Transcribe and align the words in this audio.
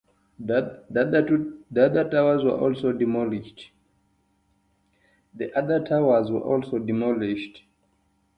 The 0.39 0.83
other 1.75 2.09
towers 2.09 2.43
were 2.43 2.57
also 2.59 2.91
demolished. 2.91 3.71